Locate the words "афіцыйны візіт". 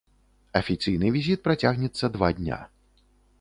0.59-1.39